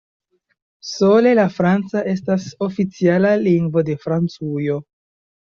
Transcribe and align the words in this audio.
Sole 0.91 1.33
la 1.39 1.45
franca 1.57 2.01
estas 2.13 2.47
oficiala 2.69 3.35
lingvo 3.45 3.85
de 3.91 3.99
Francujo. 4.09 4.81